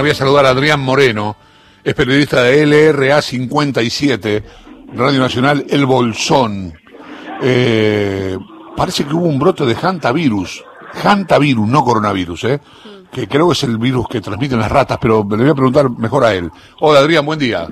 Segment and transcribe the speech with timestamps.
[0.00, 1.36] Voy a saludar a Adrián Moreno,
[1.84, 4.42] es periodista de LRA 57,
[4.94, 6.72] Radio Nacional El Bolsón.
[7.42, 8.38] Eh,
[8.74, 10.64] parece que hubo un brote de hantavirus,
[11.04, 12.60] hantavirus, no coronavirus, ¿eh?
[13.12, 15.90] que creo que es el virus que transmiten las ratas, pero le voy a preguntar
[15.90, 16.50] mejor a él.
[16.80, 17.68] Hola Adrián, buen día.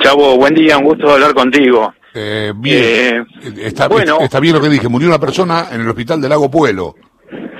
[0.00, 1.92] Chavo, buen día, un gusto hablar contigo.
[2.14, 3.26] Eh, bien,
[3.58, 4.18] está, bueno.
[4.20, 6.94] está bien lo que dije, murió una persona en el hospital del Lago Puelo.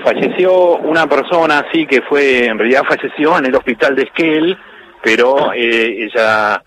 [0.07, 4.57] Falleció una persona, sí, que fue, en realidad falleció en el hospital de Esquel,
[5.03, 6.63] pero eh, ella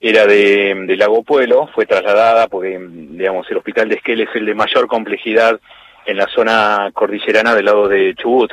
[0.00, 4.46] era de, de, Lago Puelo, fue trasladada porque, digamos, el hospital de Esquel es el
[4.46, 5.58] de mayor complejidad
[6.04, 8.52] en la zona cordillerana del lado de Chubut.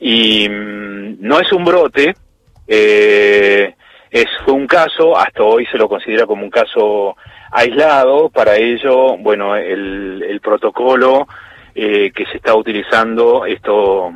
[0.00, 2.14] Y mm, no es un brote,
[2.66, 3.74] eh,
[4.10, 7.14] es, un caso, hasta hoy se lo considera como un caso
[7.52, 11.26] aislado, para ello, bueno, el, el protocolo
[11.74, 14.12] eh, que se está utilizando, esto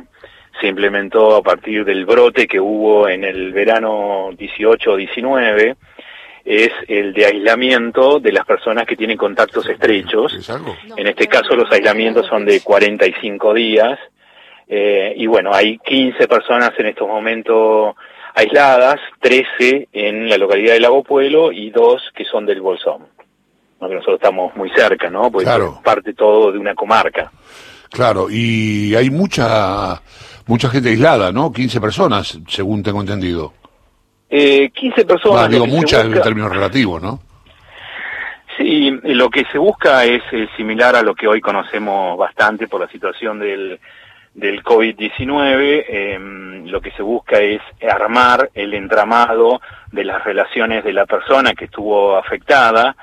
[0.59, 5.75] se implementó a partir del brote que hubo en el verano 18-19,
[6.45, 10.49] es el de aislamiento de las personas que tienen contactos estrechos.
[10.97, 13.99] En este caso los aislamientos son de 45 días.
[14.67, 17.95] Eh, y bueno, hay 15 personas en estos momentos
[18.35, 23.07] aisladas, 13 en la localidad de Lago Pueblo y dos que son del Bolsón.
[23.79, 25.31] Nosotros estamos muy cerca, ¿no?
[25.31, 25.79] Porque Claro.
[25.83, 27.31] parte todo de una comarca.
[27.89, 30.01] Claro, y hay mucha
[30.45, 31.51] mucha gente aislada, ¿no?
[31.51, 33.53] 15 personas, según tengo entendido.
[34.29, 35.43] Eh, 15 personas.
[35.43, 37.19] Ah, digo, que muchas en términos relativos, ¿no?
[38.57, 42.81] Sí, lo que se busca es eh, similar a lo que hoy conocemos bastante por
[42.81, 43.79] la situación del,
[44.33, 45.85] del COVID-19.
[45.87, 51.53] em, lo que se busca es armar el entramado de las relaciones de la persona
[51.53, 52.95] que estuvo afectada,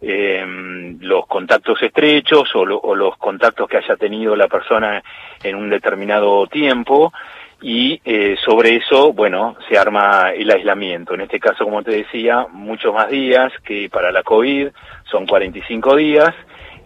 [0.00, 5.02] em, los contactos estrechos o, lo- o los contactos que haya tenido la persona
[5.42, 7.12] en un determinado tiempo
[7.60, 11.14] y eh, sobre eso, bueno, se arma el aislamiento.
[11.14, 14.68] En este caso, como te decía, muchos más días que para la COVID,
[15.10, 16.34] son 45 días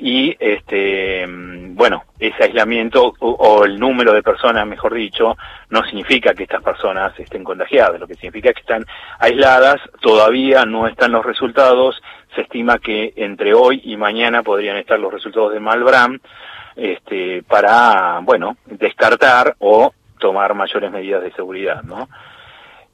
[0.03, 5.37] y este mm, bueno, ese aislamiento o, el número de personas, mejor dicho,
[5.71, 8.85] no significa que estas personas estén contagiadas, lo que significa que están
[9.21, 12.03] aisladas, todavía no están los resultados,
[12.35, 16.19] se estima que entre hoy y mañana podrían estar los resultados de Malbram
[16.75, 22.09] este, para, bueno, descartar o tomar mayores medidas de seguridad, ¿no?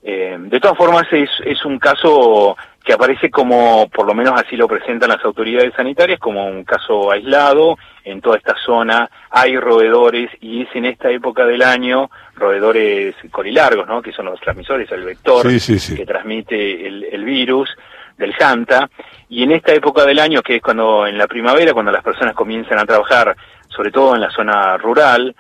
[0.03, 2.57] Eh, de todas formas, es, es un caso
[2.89, 7.13] que aparece como, por lo menos así lo presentan las autoridades sanitarias, como un caso
[7.13, 7.77] aislado.
[8.03, 13.87] En toda esta zona hay roedores y es en esta época del año roedores corilargos,
[13.87, 14.01] ¿no?
[14.01, 15.97] Que son los transmisores, el vector Sí, sí, sí.
[15.97, 17.69] que transmite el, el virus
[18.17, 18.89] del Hanta.
[19.29, 22.35] Y en esta época del año, que es cuando en la primavera, cuando las personas
[22.35, 23.37] comienzan a trabajar,
[23.69, 25.37] sobre todo en la zona rural,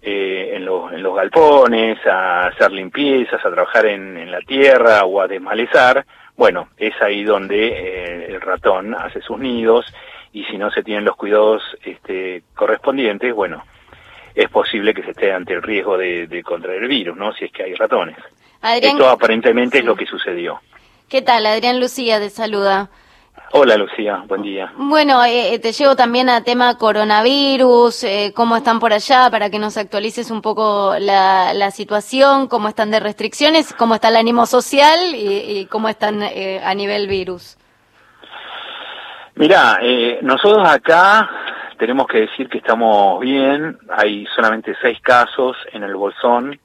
[0.00, 5.02] eh, en, los, en los galpones, a hacer limpiezas, a trabajar en, en la tierra
[5.04, 6.06] o a desmalezar,
[6.36, 9.86] bueno, es ahí donde eh, el ratón hace sus nidos
[10.32, 13.64] y si no se tienen los cuidados este, correspondientes, bueno,
[14.34, 17.32] es posible que se esté ante el riesgo de, de contraer el virus, ¿no?
[17.34, 18.16] Si es que hay ratones.
[18.62, 20.60] Adrián, Esto aparentemente es lo que sucedió.
[21.12, 21.44] ¿qué tal?
[21.44, 22.88] Adrián Lucía te saluda.
[23.54, 24.72] Hola Lucía, buen día.
[24.76, 29.58] Bueno, eh, te llevo también a tema coronavirus, eh, cómo están por allá, para que
[29.58, 34.46] nos actualices un poco la, la situación, cómo están de restricciones, cómo está el ánimo
[34.46, 37.58] social y, y cómo están eh, a nivel virus.
[39.34, 41.28] Mirá, eh, nosotros acá
[41.78, 46.58] tenemos que decir que estamos bien, hay solamente seis casos en el Bolsón,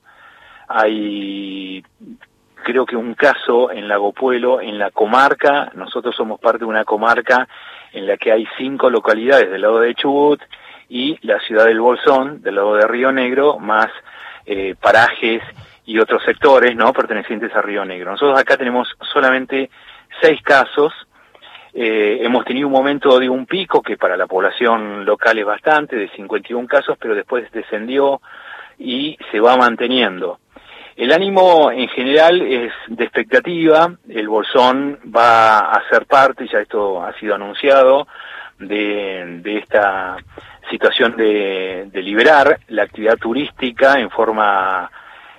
[0.70, 1.84] hay
[2.64, 6.86] creo que un caso en Lago Puelo, en la comarca, nosotros somos parte de una
[6.86, 7.48] comarca
[7.94, 10.42] en la que hay cinco localidades del lado de Chubut
[10.90, 13.88] y la ciudad del Bolsón, del lado de Río Negro, más
[14.46, 15.42] eh, parajes
[15.86, 18.12] y otros sectores no pertenecientes a Río Negro.
[18.12, 19.70] Nosotros acá tenemos solamente
[20.22, 20.94] seis casos,
[21.74, 25.96] eh, hemos tenido un momento de un pico que para la población local es bastante,
[25.96, 28.20] de 51 casos, pero después descendió
[28.80, 30.40] y se va manteniendo.
[30.98, 37.04] El ánimo en general es de expectativa, el Bolsón va a ser parte, ya esto
[37.04, 38.08] ha sido anunciado,
[38.58, 40.18] de, esta
[40.72, 44.90] situación de, de liberar la actividad turística en forma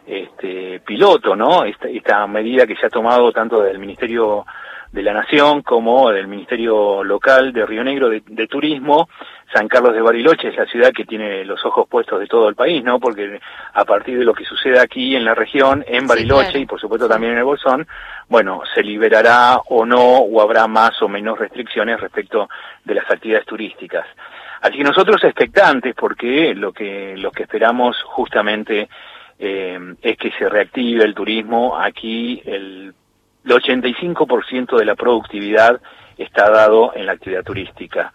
[0.06, 1.64] este, piloto, ¿no?
[1.64, 4.46] Esta, esta medida que se ha tomado tanto del Ministerio
[4.92, 9.08] de la Nación como del Ministerio Local de Río Negro de, de Turismo.
[9.52, 12.54] San Carlos de Bariloche es la ciudad que tiene los ojos puestos de todo el
[12.54, 13.00] país, ¿no?
[13.00, 13.40] Porque
[13.72, 16.58] a partir de lo que sucede aquí en la región, en Bariloche claro.
[16.58, 17.86] y por supuesto también en el Bolsón,
[18.28, 22.48] bueno, se liberará o no o habrá más o menos restricciones respecto
[22.84, 24.06] de las actividades turísticas.
[24.60, 28.88] Así que nosotros expectantes porque lo que lo que esperamos justamente
[29.38, 31.78] eh, es que se reactive el turismo.
[31.78, 32.92] Aquí el,
[33.44, 35.80] el 85% de la productividad
[36.16, 38.12] está dado en la actividad turística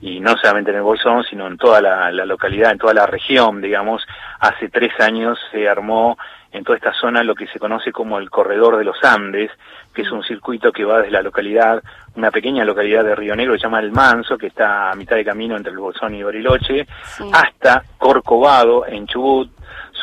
[0.00, 3.62] y no solamente en el Bolsón, sino en toda la, localidad, en toda la región,
[3.62, 4.06] digamos.
[4.38, 6.18] Hace tres años se armó
[6.52, 9.50] en toda esta zona lo que se conoce como el Corredor de los Andes,
[9.94, 11.82] que es un circuito que va desde la localidad,
[12.16, 15.16] una pequeña localidad de Río Negro, que se llama El Manso, que está a mitad
[15.16, 16.86] de camino entre el Bolsón y Bariloche,
[17.32, 19.50] hasta Corcovado, en Chubut,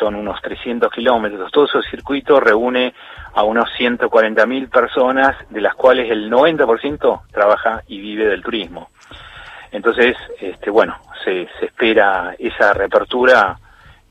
[0.02, 1.52] son unos 300 kilómetros.
[1.52, 2.92] Todo ese circuito reúne
[3.34, 8.90] a unos 140.000 personas, de las cuales el 90% trabaja y vive del turismo.
[9.70, 13.56] Entonces, este, bueno, se, se espera esa reapertura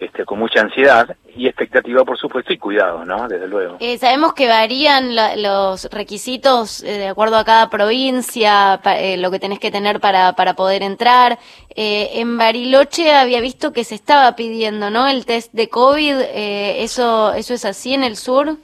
[0.02, 3.28] este, con mucha ansiedad y expectativa, por supuesto, y cuidado, ¿no?
[3.28, 3.78] Desde luego.
[3.80, 9.38] Eh, sabemos que varían los requisitos eh, de acuerdo a cada provincia, eh, lo que
[9.38, 11.38] tenés que tener para, para poder entrar.
[11.76, 15.08] en Bariloche había visto que se estaba pidiendo, ¿no?
[15.08, 16.16] El test de COVID.
[16.34, 18.58] ¿eso, ¿Eso es así en el sur?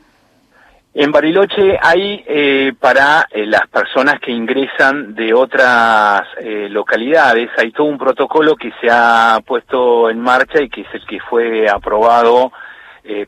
[1.00, 7.72] En Bariloche hay eh, para eh, las personas que ingresan de otras eh, localidades, hay
[7.72, 11.70] todo un protocolo que se ha puesto en marcha y que es el que fue
[11.70, 12.52] aprobado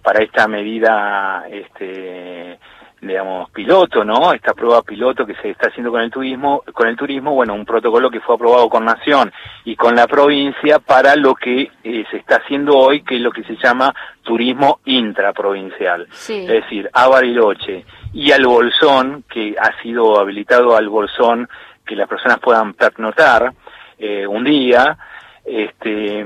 [0.01, 2.59] para esta medida este,
[3.01, 4.33] digamos, piloto, ¿no?
[4.33, 7.65] Esta prueba piloto que se está haciendo con el turismo, con el turismo, bueno, un
[7.65, 9.31] protocolo que fue aprobado con Nación
[9.63, 13.31] y con la provincia para lo que eh, se está haciendo hoy, que es lo
[13.31, 13.93] que se llama
[14.23, 16.07] turismo intraprovincial.
[16.11, 21.47] Es decir, a Bariloche y al Bolsón, que ha sido habilitado al Bolsón,
[21.85, 23.53] que las personas puedan pernotar
[23.97, 24.97] eh, un día,
[25.45, 26.25] este,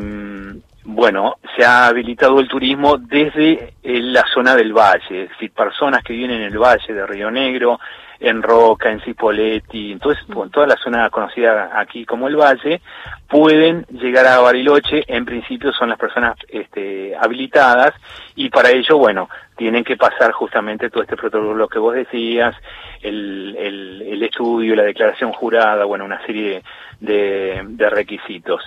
[0.86, 6.04] bueno, se ha habilitado el turismo desde eh, la zona del valle, es decir, personas
[6.04, 7.80] que vienen en el valle de Río Negro,
[8.24, 12.82] en Roca, en Cipolletti, entonces en toda la zona conocida aquí como el Valle,
[13.28, 17.94] pueden llegar a Bariloche, en principio son las personas este, habilitadas
[18.36, 22.56] y para ello, bueno, tienen que pasar justamente todo este protocolo que vos decías,
[23.02, 26.64] el, el, el estudio, la declaración jurada, bueno, una serie
[27.02, 28.64] de, de requisitos.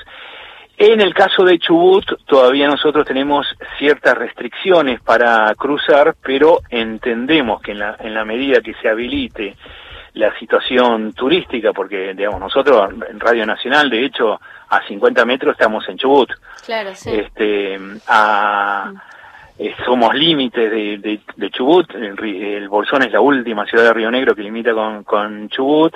[0.78, 3.46] En el caso de Chubut, todavía nosotros tenemos
[3.78, 9.56] ciertas restricciones para cruzar, pero entendemos que en la, en la medida que se habilite
[10.12, 14.38] la situación turística, porque digamos nosotros en Radio Nacional, de hecho,
[14.68, 16.30] a 50 metros estamos en Chubut.
[16.64, 17.10] Claro, sí.
[17.10, 17.78] Este,
[18.08, 18.92] a,
[19.58, 24.10] eh, somos límites de, de, Chubut, el, el, Bolsón es la última ciudad de Río
[24.10, 25.94] Negro que limita con, con Chubut,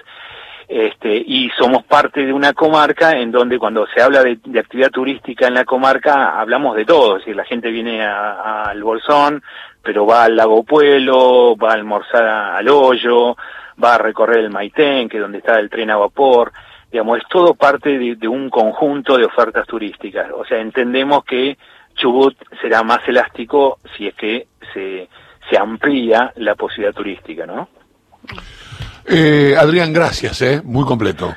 [0.72, 5.48] este, y somos parte de una comarca en donde cuando se habla de, actividad turística
[5.48, 9.42] en la comarca hablamos de todo, es decir, la gente viene al Bolsón,
[9.82, 13.36] pero va al lago Pueblo, va a almorzar al hoyo,
[13.82, 16.52] va a recorrer el Maitén, que es donde está el tren a vapor,
[16.92, 21.58] digamos, es todo parte de, un conjunto de ofertas turísticas, o sea, entendemos que
[21.96, 25.08] Chubut será más elástico si es que se,
[25.50, 27.79] se amplía la posibilidad turística, ¿no?
[29.12, 31.34] Eh, Adrián, gracias, eh, muy completo.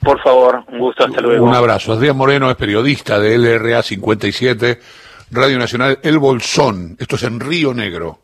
[0.00, 1.46] Por favor, un gusto, hasta luego.
[1.46, 1.94] Un abrazo.
[1.94, 4.78] Adrián Moreno es periodista de LRA 57,
[5.30, 6.96] Radio Nacional El Bolsón.
[6.98, 8.12] Esto es en Río Negro.